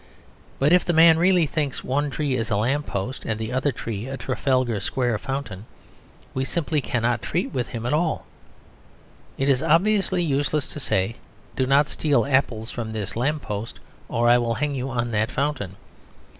But 0.57 0.73
if 0.73 0.83
the 0.83 0.93
man 0.97 1.19
really 1.19 1.45
thinks 1.45 1.83
one 1.83 2.09
tree 2.09 2.33
is 2.33 2.49
a 2.49 2.55
lamp 2.55 2.87
post 2.87 3.23
and 3.23 3.39
the 3.39 3.53
other 3.53 3.71
tree 3.71 4.07
a 4.07 4.17
Trafalgar 4.17 4.79
Square 4.79 5.19
fountain, 5.19 5.67
we 6.33 6.43
simply 6.43 6.81
cannot 6.81 7.21
treat 7.21 7.53
with 7.53 7.67
him 7.67 7.85
at 7.85 7.93
all. 7.93 8.25
It 9.37 9.47
is 9.47 9.61
obviously 9.61 10.23
useless 10.23 10.67
to 10.69 10.79
say, 10.79 11.17
"Do 11.55 11.67
not 11.67 11.87
steal 11.87 12.25
apples 12.25 12.71
from 12.71 12.93
this 12.93 13.15
lamp 13.15 13.43
post, 13.43 13.79
or 14.09 14.27
I 14.27 14.39
will 14.39 14.55
hang 14.55 14.73
you 14.73 14.89
on 14.89 15.11
that 15.11 15.29
fountain." 15.29 15.75